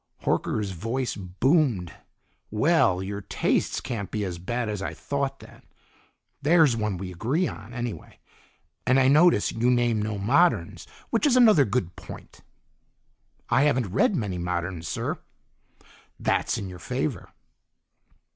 Horker's 0.23 0.71
voice 0.71 1.15
boomed. 1.15 1.93
"Well! 2.49 3.03
Your 3.03 3.21
taste 3.21 3.83
can't 3.83 4.09
be 4.09 4.25
as 4.25 4.39
bad 4.39 4.67
as 4.67 4.81
I 4.81 4.95
thought, 4.95 5.41
then. 5.41 5.61
There's 6.41 6.75
one 6.75 6.97
we 6.97 7.11
agree 7.11 7.47
on, 7.47 7.71
anyway. 7.71 8.17
And 8.87 8.99
I 8.99 9.07
notice 9.07 9.51
you 9.51 9.69
name 9.69 10.01
no 10.01 10.17
moderns, 10.17 10.87
which 11.11 11.27
is 11.27 11.37
another 11.37 11.65
good 11.65 11.95
point." 11.95 12.41
"I 13.51 13.65
haven't 13.65 13.93
read 13.93 14.15
many 14.15 14.39
moderns, 14.39 14.87
sir." 14.87 15.19
"That's 16.19 16.57
in 16.57 16.67
your 16.67 16.79
favor." 16.79 17.29